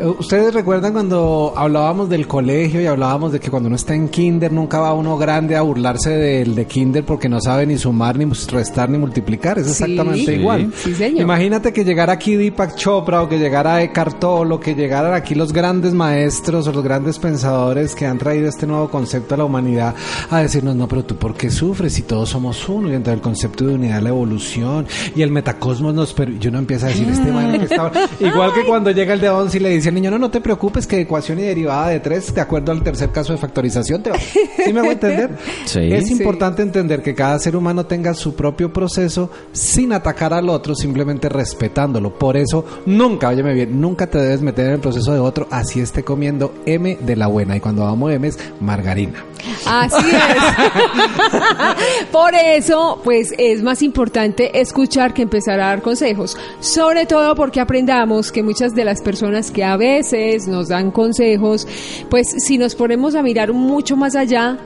[0.01, 4.09] Eh, Ustedes recuerdan cuando hablábamos del colegio y hablábamos de que cuando uno está en
[4.09, 8.17] kinder nunca va uno grande a burlarse del de kinder porque no sabe ni sumar,
[8.19, 10.33] ni restar, ni multiplicar, es exactamente Sí.
[10.33, 10.73] igual.
[10.77, 11.23] Sí, señor.
[11.23, 15.35] Imagínate que llegara aquí Deepak Chopra o que llegara Eckhart Tolle o que llegaran aquí
[15.35, 19.45] los grandes maestros o los grandes pensadores que han traído este nuevo concepto a la
[19.45, 19.95] humanidad
[20.31, 23.65] a decirnos, no, pero tú por qué sufres si todos somos uno y del concepto
[23.67, 26.13] de unidad la evolución y el metacosmos nos...
[26.15, 27.91] per- y uno empieza a decir, este man que está...
[28.21, 30.41] Igual que cuando llega el de 11 y le dice al niño, no, no te
[30.41, 34.11] preocupes que ecuación y derivada de 3, de acuerdo al tercer caso de factorización, te
[34.11, 34.19] va...
[34.19, 35.31] ¿Sí me hago entender?
[35.65, 35.81] Sí.
[35.93, 36.13] Es Sí.
[36.15, 41.29] importante entender que cada ser humano tenga su propio proceso sin atacar al otro, simplemente
[41.29, 42.15] respetándolo.
[42.15, 45.81] Por eso, nunca, óyeme bien, nunca te debes meter en el proceso de otro, así
[45.81, 47.57] esté comiendo M de la buena.
[47.57, 49.25] Y cuando vamos M es margarina.
[49.67, 52.07] Así es.
[52.13, 56.37] Por eso, pues es más importante escuchar que empezar a dar consejos.
[56.61, 61.67] Sobre todo porque aprendamos que muchas de las personas que a veces nos dan consejos,
[62.11, 64.59] pues si nos ponemos a mirar mucho más allá,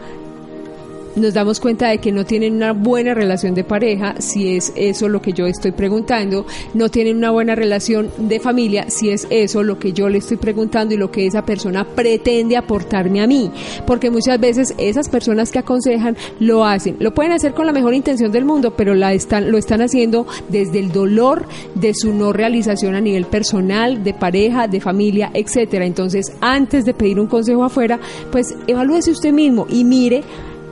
[1.17, 5.09] nos damos cuenta de que no tienen una buena relación de pareja, si es eso
[5.09, 9.63] lo que yo estoy preguntando, no tienen una buena relación de familia, si es eso
[9.63, 13.51] lo que yo le estoy preguntando y lo que esa persona pretende aportarme a mí,
[13.87, 17.95] porque muchas veces esas personas que aconsejan lo hacen, lo pueden hacer con la mejor
[17.95, 22.33] intención del mundo, pero la están lo están haciendo desde el dolor de su no
[22.33, 25.85] realización a nivel personal, de pareja, de familia, etcétera.
[25.87, 30.23] Entonces, antes de pedir un consejo afuera, pues evalúese usted mismo y mire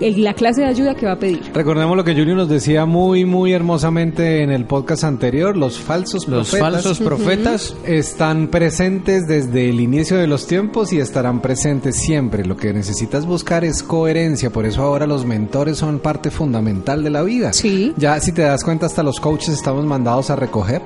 [0.01, 1.41] el- la clase de ayuda que va a pedir.
[1.55, 6.27] Recordemos lo que Julio nos decía muy, muy hermosamente en el podcast anterior, los falsos
[6.29, 7.75] Los profetas falsos profetas.
[7.85, 12.45] están presentes desde el inicio de los tiempos y estarán presentes siempre.
[12.45, 17.11] Lo que necesitas buscar es coherencia, por eso ahora los mentores son parte fundamental de
[17.11, 17.53] la vida.
[17.53, 17.93] Sí.
[17.97, 20.83] Ya si te das cuenta, hasta los coaches estamos mandados a recoger,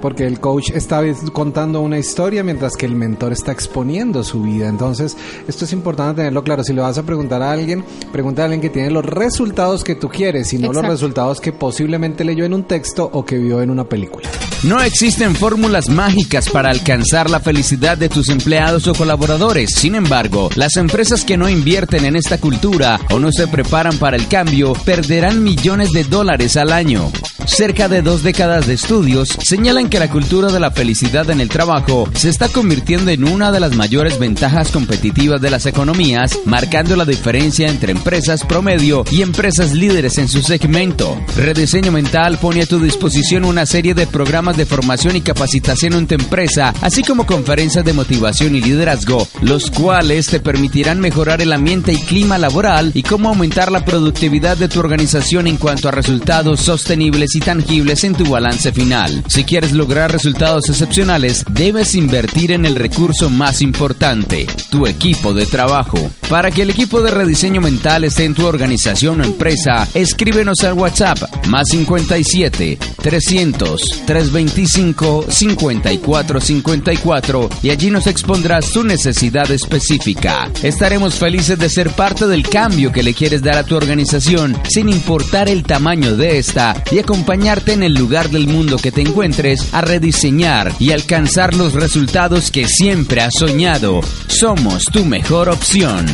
[0.00, 4.68] porque el coach está contando una historia mientras que el mentor está exponiendo su vida.
[4.68, 5.16] Entonces,
[5.48, 6.62] esto es importante tenerlo claro.
[6.62, 10.08] Si le vas a preguntar a alguien, pregunta alguien que tiene los resultados que tú
[10.08, 10.92] quieres y no los Exacto.
[10.92, 14.28] resultados que posiblemente leyó en un texto o que vio en una película.
[14.64, 19.70] No existen fórmulas mágicas para alcanzar la felicidad de tus empleados o colaboradores.
[19.76, 24.16] Sin embargo, las empresas que no invierten en esta cultura o no se preparan para
[24.16, 27.10] el cambio perderán millones de dólares al año.
[27.48, 31.48] Cerca de dos décadas de estudios señalan que la cultura de la felicidad en el
[31.48, 36.94] trabajo se está convirtiendo en una de las mayores ventajas competitivas de las economías, marcando
[36.94, 41.18] la diferencia entre empresas promedio y empresas líderes en su segmento.
[41.36, 46.06] Rediseño Mental pone a tu disposición una serie de programas de formación y capacitación en
[46.06, 51.52] tu empresa, así como conferencias de motivación y liderazgo, los cuales te permitirán mejorar el
[51.52, 55.92] ambiente y clima laboral y cómo aumentar la productividad de tu organización en cuanto a
[55.92, 59.24] resultados sostenibles tangibles en tu balance final.
[59.28, 65.46] Si quieres lograr resultados excepcionales, debes invertir en el recurso más importante, tu equipo de
[65.46, 65.98] trabajo.
[66.28, 70.74] Para que el equipo de rediseño mental esté en tu organización o empresa, escríbenos al
[70.74, 80.50] WhatsApp más 57 300 325 54 54 y allí nos expondrás tu necesidad específica.
[80.62, 84.88] Estaremos felices de ser parte del cambio que le quieres dar a tu organización sin
[84.88, 86.98] importar el tamaño de esta y
[87.28, 92.50] acompañarte en el lugar del mundo que te encuentres a rediseñar y alcanzar los resultados
[92.50, 94.00] que siempre has soñado.
[94.28, 96.06] Somos tu mejor opción.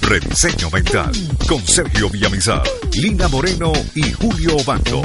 [0.00, 1.12] Rediseño Mental
[1.48, 2.64] con Sergio Villamizar,
[2.94, 5.02] Lina Moreno y Julio Obando.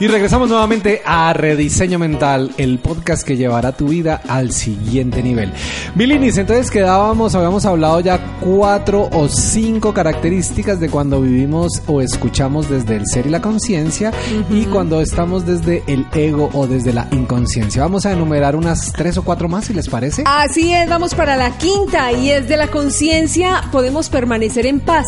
[0.00, 5.52] Y regresamos nuevamente a Rediseño Mental, el podcast que llevará tu vida al siguiente nivel.
[5.96, 12.70] Bilinis, entonces quedábamos, habíamos hablado ya cuatro o cinco características de cuando vivimos o escuchamos
[12.70, 14.12] desde el ser y la conciencia
[14.50, 17.82] y cuando estamos desde el ego o desde la inconsciencia.
[17.82, 20.22] Vamos a enumerar unas tres o cuatro más, si les parece.
[20.26, 25.06] Así es, vamos para la quinta y es de la conciencia podemos permanecer en paz,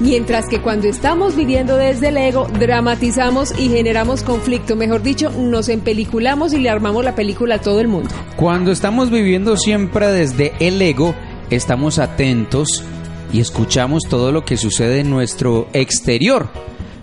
[0.00, 5.68] mientras que cuando estamos viviendo desde el ego dramatizamos y generamos conflicto, mejor dicho, nos
[5.68, 8.10] empeliculamos y le armamos la película a todo el mundo.
[8.36, 11.16] Cuando estamos viviendo siempre desde el ego,
[11.50, 12.84] estamos atentos
[13.32, 16.48] y escuchamos todo lo que sucede en nuestro exterior.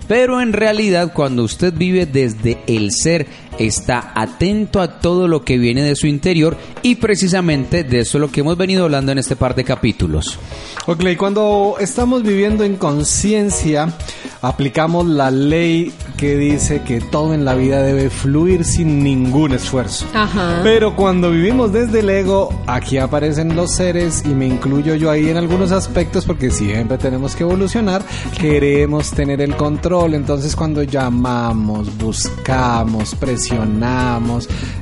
[0.07, 3.27] Pero en realidad cuando usted vive desde el ser,
[3.59, 8.21] está atento a todo lo que viene de su interior y precisamente de eso es
[8.21, 10.39] lo que hemos venido hablando en este par de capítulos.
[10.85, 13.93] Ok, cuando estamos viviendo en conciencia,
[14.41, 20.05] aplicamos la ley que dice que todo en la vida debe fluir sin ningún esfuerzo.
[20.13, 20.61] Ajá.
[20.63, 25.29] Pero cuando vivimos desde el ego, aquí aparecen los seres y me incluyo yo ahí
[25.29, 28.03] en algunos aspectos porque siempre tenemos que evolucionar,
[28.39, 33.46] queremos tener el control, entonces cuando llamamos, buscamos, presionamos,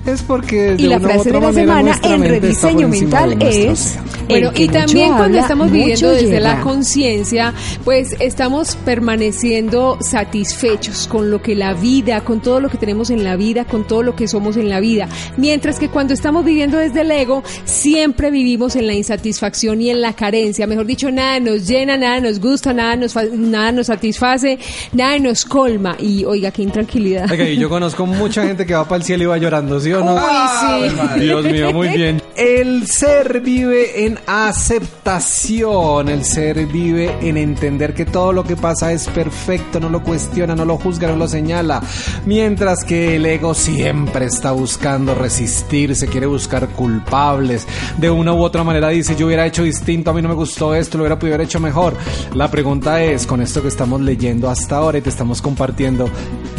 [0.06, 3.98] es porque de Y la frase de la semana en rediseño mental es
[4.28, 11.30] bueno, y también cuando habla, estamos viviendo desde la conciencia, pues estamos permaneciendo satisfechos con
[11.30, 14.16] lo que la vida, con todo lo que tenemos en la vida, con todo lo
[14.16, 15.08] que somos en la vida.
[15.38, 20.02] Mientras que cuando estamos viviendo desde el ego, siempre vivimos en la insatisfacción y en
[20.02, 20.66] la carencia.
[20.66, 24.58] Mejor dicho, nada nos llena, nada nos gusta, nada nos, nada nos satisface,
[24.94, 25.98] nada nos colma.
[26.00, 27.30] Y oiga, qué intranquilidad.
[27.32, 29.92] Oiga, y yo conozco mucha gente que va para el cielo y va llorando, ¿sí
[29.92, 30.16] o no?
[30.16, 31.20] Uy, sí.
[31.20, 32.22] Dios mío, muy bien.
[32.36, 38.92] El ser vive en aceptación, el ser vive en entender que todo lo que pasa
[38.92, 41.82] es perfecto, no lo cuestiona, no lo juzga, no lo señala.
[42.26, 47.66] Mientras que el ego siempre está buscando resistirse, quiere buscar culpables.
[47.98, 50.76] De una u otra manera dice, yo hubiera hecho distinto, a mí no me gustó
[50.76, 51.96] esto, lo hubiera podido haber hecho mejor.
[52.34, 56.10] La pregunta es, con esto que estamos leyendo hasta ahora y te estamos compartiendo,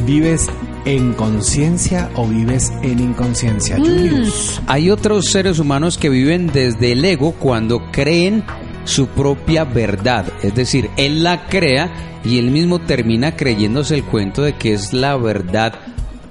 [0.06, 0.48] ¿vives
[0.86, 3.76] en conciencia o vives en inconsciencia?
[3.76, 4.62] Julius?
[4.66, 8.44] Hay otros seres humanos que viven desde el ego cuando creen
[8.84, 10.32] su propia verdad.
[10.42, 14.92] Es decir, él la crea y él mismo termina creyéndose el cuento de que es
[14.92, 15.74] la verdad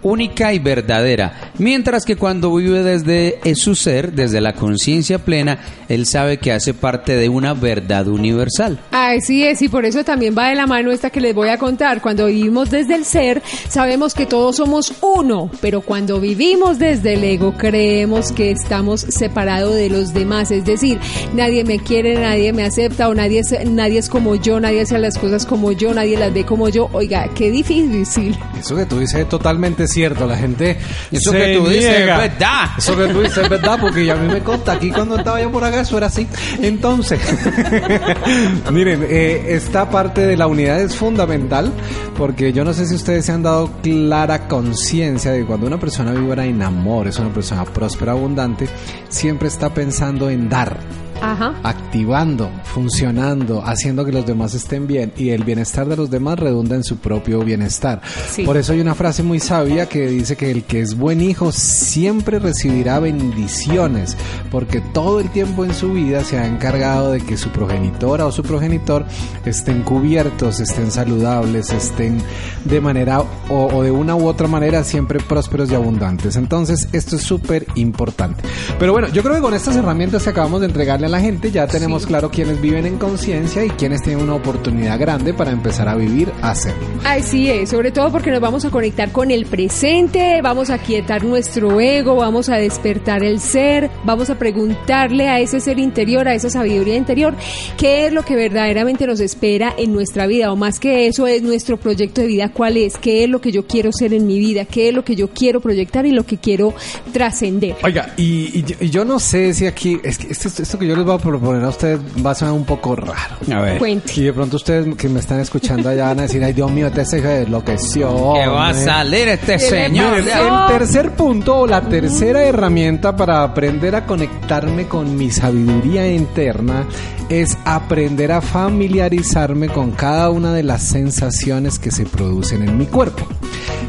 [0.06, 1.52] única y verdadera.
[1.58, 6.76] Mientras que cuando vive desde su ser, desde la conciencia plena, él sabe que hace
[6.76, 8.80] parte de una verdad universal.
[8.92, 11.58] Así es, y por eso también va de la mano esta que les voy a
[11.58, 12.02] contar.
[12.02, 17.24] Cuando vivimos desde el ser, sabemos que todos somos uno, pero cuando vivimos desde el
[17.24, 20.52] ego, creemos que estamos separados de los demás.
[20.52, 21.00] Es decir,
[21.34, 25.00] nadie me quiere, nadie me acepta, o nadie es, nadie es como yo, nadie hace
[25.00, 26.90] las cosas como yo, nadie las ve como yo.
[26.94, 28.38] Oiga, qué difícil.
[28.60, 30.28] Eso que tú dices es totalmente cierto.
[30.28, 30.78] La gente.
[31.12, 32.18] Eso se que tú dices es niega.
[32.18, 32.70] verdad.
[32.78, 34.74] Eso que tú dices es verdad, porque ya a mí me consta.
[34.74, 36.28] Aquí cuando estaba yo por acá, eso era así.
[36.62, 37.20] Entonces,
[38.72, 41.72] miren, eh, esta parte de la unidad es fundamental,
[42.18, 45.80] porque yo no sé si ustedes se han dado clara conciencia de que cuando una
[45.80, 48.68] persona vibra en amor, es una persona próspera, abundante,
[49.10, 50.78] siempre está pensando en dar
[51.22, 51.54] Ajá.
[51.96, 56.76] Activando, funcionando, haciendo que los demás estén bien y el bienestar de los demás redunda
[56.76, 58.02] en su propio bienestar.
[58.30, 58.44] Sí.
[58.44, 61.54] Por eso hay una frase muy sabia que dice que el que es buen hijo
[61.54, 64.18] siempre recibirá bendiciones,
[64.52, 68.32] porque todo el tiempo en su vida se ha encargado de que su progenitora o
[68.34, 69.06] su progenitor
[69.46, 72.22] estén cubiertos, estén saludables, estén
[72.66, 76.36] de manera o, o de una u otra manera siempre prósperos y abundantes.
[76.36, 78.44] Entonces esto es súper importante.
[78.80, 81.52] Pero bueno, yo creo que con estas herramientas que acabamos de entregarle a la gente
[81.52, 85.88] ya tenemos claro quiénes viven en conciencia y quiénes tienen una oportunidad grande para empezar
[85.88, 86.86] a vivir, a hacerlo.
[87.04, 91.24] Así es, sobre todo porque nos vamos a conectar con el presente, vamos a quietar
[91.24, 96.34] nuestro ego, vamos a despertar el ser, vamos a preguntarle a ese ser interior, a
[96.34, 97.36] esa sabiduría interior,
[97.78, 101.42] qué es lo que verdaderamente nos espera en nuestra vida, o más que eso es
[101.42, 104.40] nuestro proyecto de vida, cuál es, qué es lo que yo quiero ser en mi
[104.40, 106.74] vida, qué es lo que yo quiero proyectar y lo que quiero
[107.14, 107.76] trascender.
[107.84, 110.88] Oiga, y, y yo- y yo no sé si aquí, es que esto, esto que
[110.88, 113.36] yo les voy a proponer a ustedes va a sonar un poco raro.
[113.54, 113.78] A ver.
[113.78, 114.14] Cuente.
[114.16, 116.88] Y de pronto ustedes que me están escuchando allá van a decir, ay Dios mío,
[116.88, 118.34] este se enloqueció.
[118.34, 118.86] ¿Qué va a hombre".
[118.86, 120.24] salir este ¿Qué le señor?
[120.24, 120.66] Pasó?
[120.72, 126.86] el tercer punto o la tercera herramienta para aprender a conectarme con mi sabiduría interna
[127.30, 132.86] es aprender a familiarizarme con cada una de las sensaciones que se producen en mi
[132.86, 133.26] cuerpo.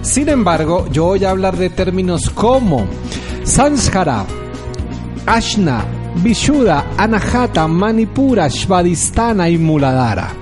[0.03, 2.87] Sin embargo, yo voy a hablar de términos como
[3.45, 4.25] Sanskara,
[5.27, 5.85] Ashna,
[6.17, 10.33] Vishuddha, Anahata, Manipura, Svadhisthana y Muladhara.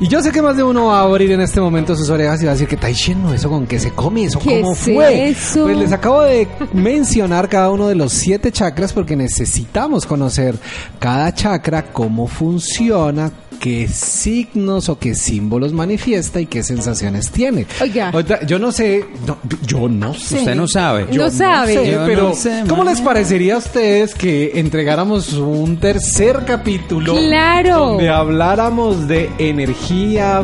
[0.00, 2.42] Y yo sé que más de uno va a abrir en este momento sus orejas
[2.42, 4.72] y va a decir que está diciendo eso con qué se come, eso ¿Qué cómo
[4.72, 5.28] es fue.
[5.28, 5.64] eso?
[5.64, 10.56] Pues les acabo de mencionar cada uno de los siete chakras porque necesitamos conocer
[10.98, 13.30] cada chakra, cómo funciona,
[13.60, 17.66] qué signos o qué símbolos manifiesta y qué sensaciones tiene.
[17.80, 18.12] Oiga.
[18.46, 20.38] Yo no sé, no, yo no sé.
[20.38, 21.06] Usted no sabe.
[21.12, 21.74] No sabe.
[21.74, 27.16] sé, Yo no pero sé, ¿cómo les parecería a ustedes que entregáramos un tercer capítulo?
[27.16, 27.86] Claro.
[27.90, 29.83] Donde habláramos de energía,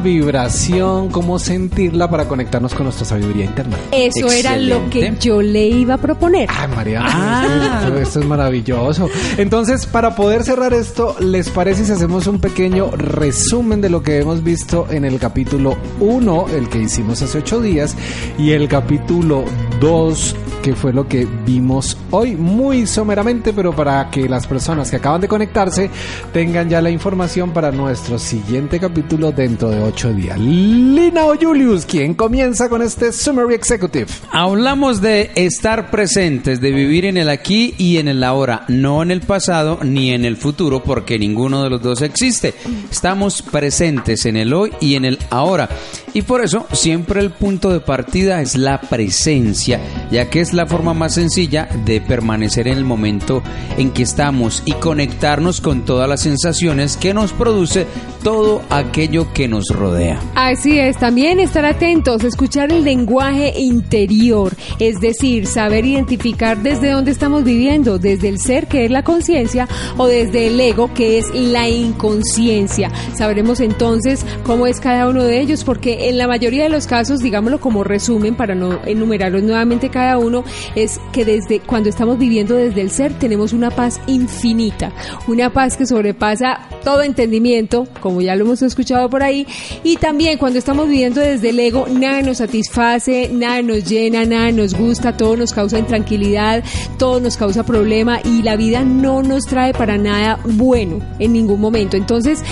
[0.03, 3.77] vibración, cómo sentirla para conectarnos con nuestra sabiduría interna.
[3.93, 6.49] Eso era lo que yo le iba a proponer.
[6.53, 7.81] Ay, María, Ah.
[7.83, 9.09] esto, esto es maravilloso.
[9.39, 14.19] Entonces, para poder cerrar esto, ¿les parece si hacemos un pequeño resumen de lo que
[14.19, 17.97] hemos visto en el capítulo 1, el que hicimos hace ocho días,
[18.39, 19.45] y el capítulo
[19.81, 24.97] 2, que fue lo que vimos hoy, muy someramente, pero para que las personas que
[24.97, 25.91] acaban de conectarse
[26.33, 30.39] tengan ya la información para nuestro siguiente capítulo dentro de ocho días.
[30.39, 34.07] Lina o Julius, ¿quién comienza con este Summary Executive?
[34.31, 39.11] Hablamos de estar presentes, de vivir en el aquí y en el ahora, no en
[39.11, 42.55] el pasado ni en el futuro, porque ninguno de los dos existe.
[42.91, 45.69] Estamos presentes en el hoy y en el ahora.
[46.13, 49.70] Y por eso siempre el punto de partida es la presencia,
[50.11, 53.43] ya que es la forma más sencilla de permanecer en el momento
[53.79, 57.87] en que estamos y conectarnos con todas las sensaciones que nos produce
[58.23, 60.21] todo aquello que nos rodea.
[60.35, 67.11] Así es, también estar atentos, escuchar el lenguaje interior, es decir, saber identificar desde dónde
[67.11, 71.27] estamos viviendo, desde el ser que es la conciencia o desde el ego que es
[71.35, 72.91] la inconsciencia.
[73.15, 77.21] Sabremos entonces cómo es cada uno de ellos porque en la mayoría de los casos,
[77.21, 79.60] digámoslo como resumen para no enumerarlos nuevamente
[79.91, 80.45] cada uno,
[80.75, 84.93] es que desde cuando estamos viviendo desde el ser tenemos una paz infinita,
[85.27, 89.47] una paz que sobrepasa todo entendimiento, como ya lo hemos escuchado por ahí,
[89.85, 94.51] y también cuando estamos viviendo desde el ego, nada nos satisface, nada nos llena, nada
[94.53, 96.65] nos gusta, todo nos causa intranquilidad,
[96.99, 101.61] todo nos causa problema y la vida no nos trae para nada bueno en ningún
[101.61, 101.97] momento.
[101.97, 102.43] Entonces,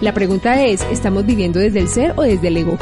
[0.00, 2.78] la pregunta es, ¿estamos viviendo desde el ser o desde el ego?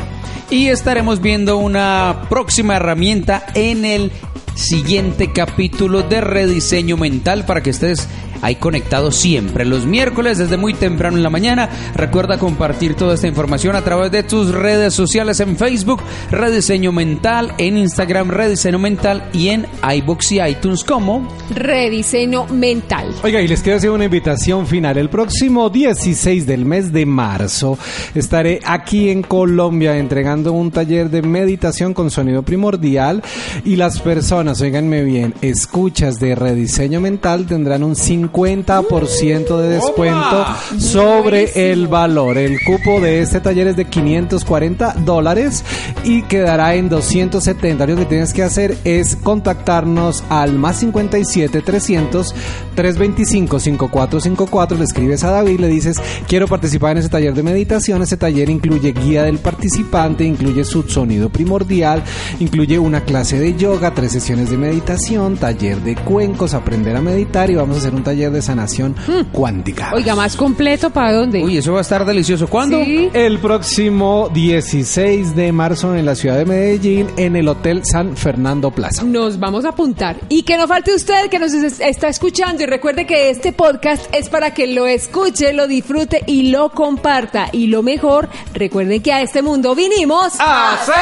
[0.50, 4.12] Y estaremos viendo una próxima herramienta en el
[4.54, 8.08] siguiente capítulo de rediseño mental para que estés
[8.44, 9.64] ahí conectado siempre.
[9.64, 11.70] Los miércoles desde muy temprano en la mañana.
[11.94, 17.54] Recuerda compartir toda esta información a través de tus redes sociales en Facebook, Rediseño Mental,
[17.56, 23.14] en Instagram, Rediseño Mental y en iBox y iTunes como Rediseño mental.
[23.22, 24.98] Oiga, y les quiero hacer una invitación final.
[24.98, 27.78] El próximo 16 del mes de marzo
[28.14, 33.22] estaré aquí en Colombia entregando un taller de meditación con sonido primordial
[33.64, 40.44] y las personas, oiganme bien, escuchas de rediseño mental tendrán un 50% de descuento
[40.78, 42.36] sobre el valor.
[42.36, 45.64] El cupo de este taller es de 540 dólares
[46.04, 47.86] y quedará en 270.
[47.86, 52.34] Lo que tienes que hacer es contactarnos al más 57 300
[52.74, 54.76] 325 5454.
[54.76, 55.96] Le escribes a David, le dices
[56.28, 58.02] quiero participar en ese taller de meditación.
[58.02, 62.02] Ese taller incluye guía del participante, incluye su sonido primordial,
[62.40, 67.48] incluye una clase de yoga, tres sesiones de meditación, taller de cuencos, aprender a meditar
[67.50, 68.96] y vamos a hacer un taller de sanación
[69.32, 69.92] cuántica.
[69.94, 71.42] Oiga, más completo para dónde?
[71.44, 72.48] Uy, eso va a estar delicioso.
[72.48, 72.82] ¿Cuándo?
[72.84, 73.08] Sí.
[73.12, 78.72] El próximo 16 de marzo en la ciudad de Medellín, en el Hotel San Fernando
[78.72, 79.04] Plaza.
[79.04, 80.16] Nos vamos a apuntar.
[80.28, 84.12] Y que no falte usted que nos es- está escuchando y recuerde que este podcast
[84.12, 87.48] es para que lo escuche, lo disfrute y lo comparta.
[87.52, 90.94] Y lo mejor, recuerden que a este mundo vinimos ¡A ser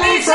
[0.00, 0.34] felices!